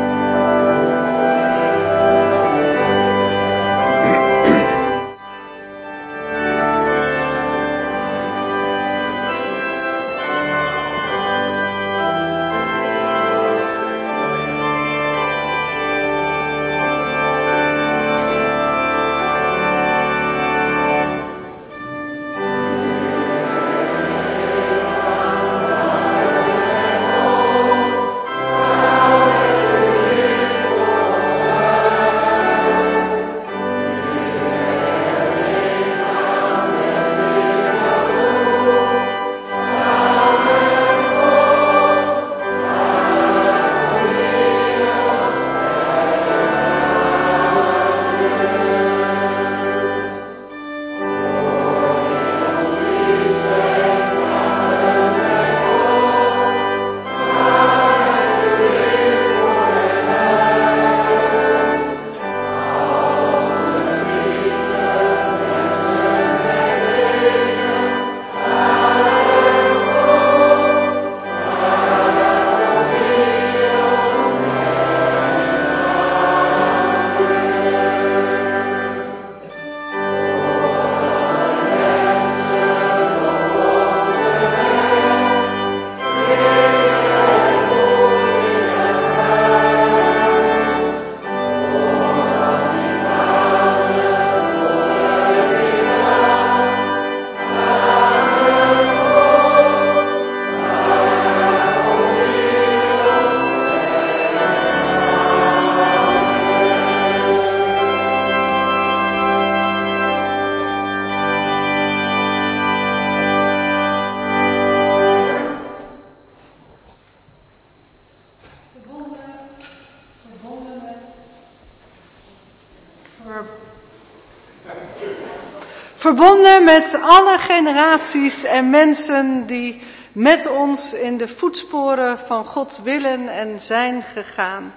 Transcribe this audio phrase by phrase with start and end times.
[126.08, 129.80] Verbonden met alle generaties en mensen die
[130.12, 134.74] met ons in de voetsporen van God willen en zijn gegaan.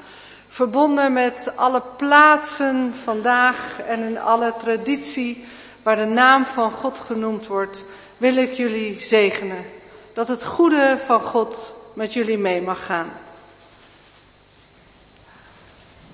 [0.48, 5.46] Verbonden met alle plaatsen vandaag en in alle traditie
[5.84, 7.86] waar de naam van God genoemd wordt,
[8.18, 9.66] wil ik jullie zegenen.
[10.14, 13.12] Dat het goede van God met jullie mee mag gaan.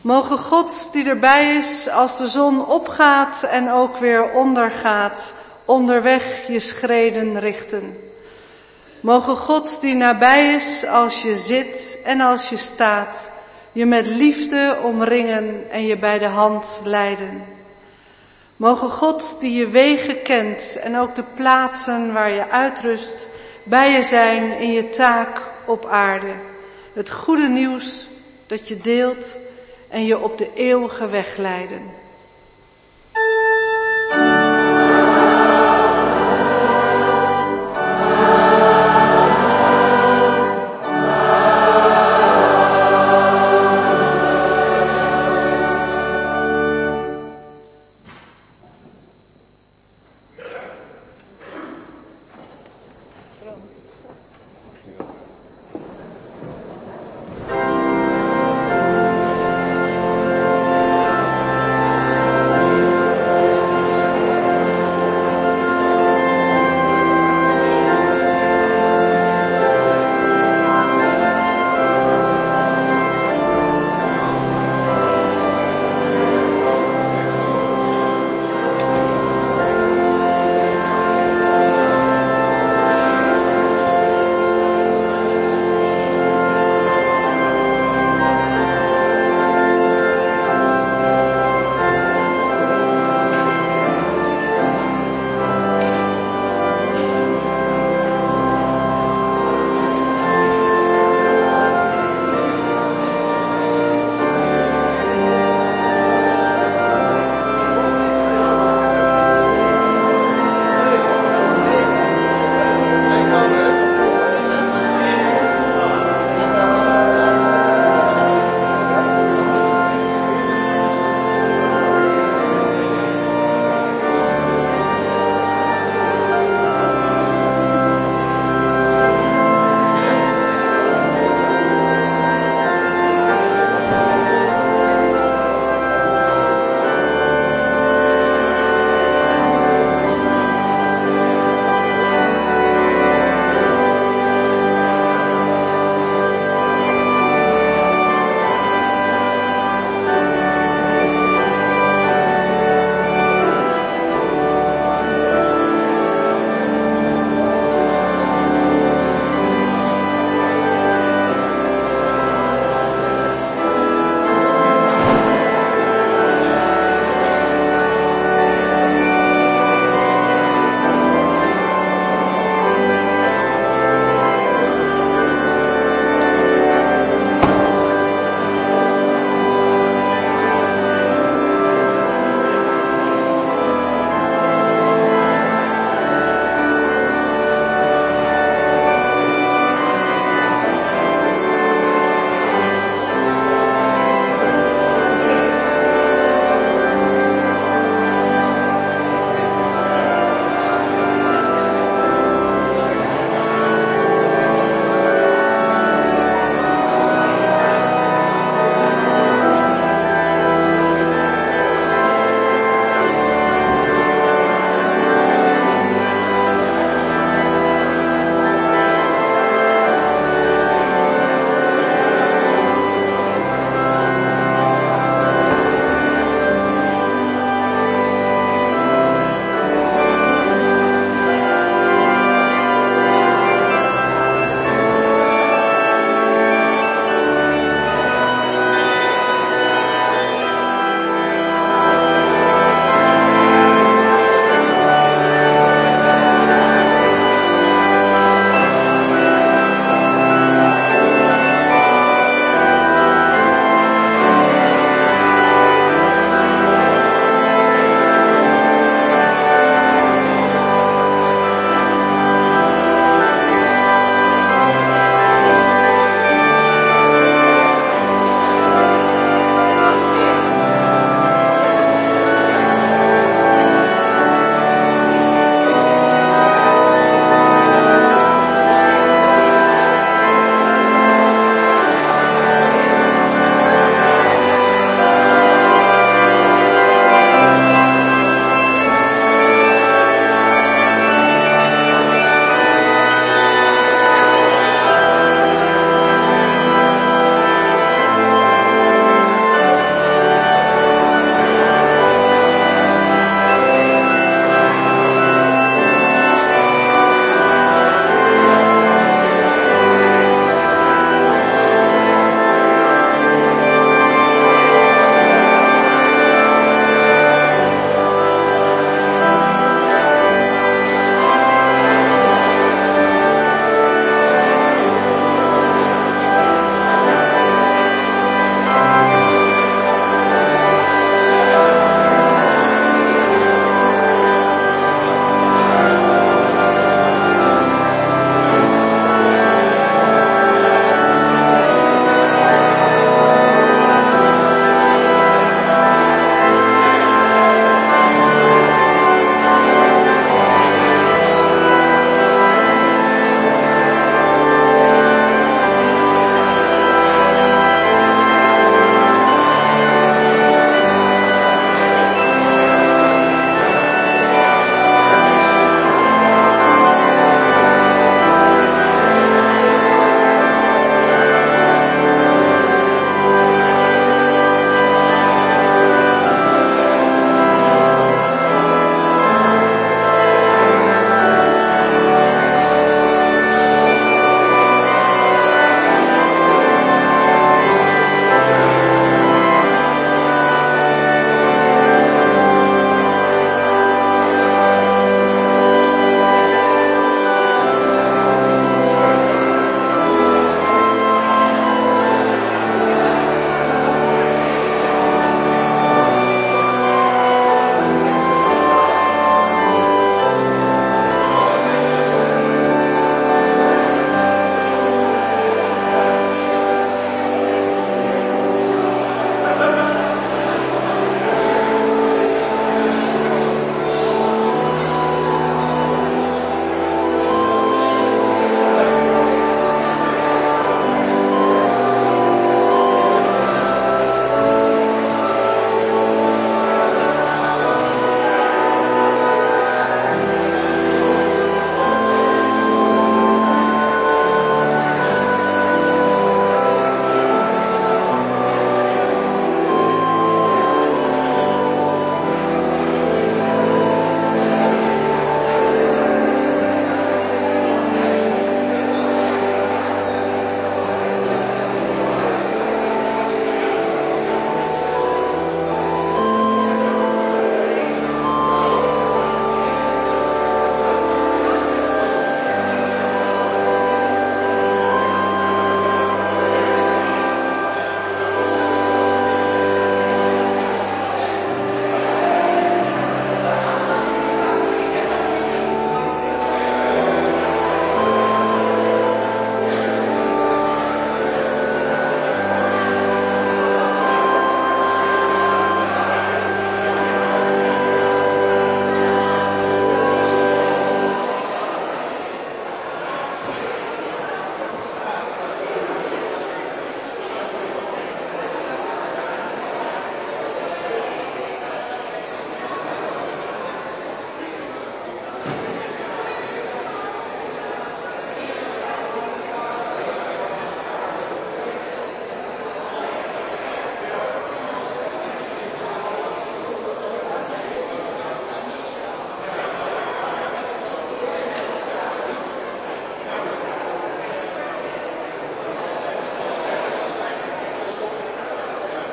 [0.07, 5.34] Mogen God die erbij is als de zon opgaat en ook weer ondergaat,
[5.66, 7.97] onderweg je schreden richten.
[9.01, 13.31] Mogen God die nabij is als je zit en als je staat,
[13.72, 17.44] je met liefde omringen en je bij de hand leiden.
[18.56, 23.29] Mogen God die je wegen kent en ook de plaatsen waar je uitrust,
[23.63, 26.34] bij je zijn in je taak op aarde.
[26.94, 28.07] Het goede nieuws
[28.46, 29.40] dat je deelt
[29.88, 31.81] en je op de eeuwige weg leiden.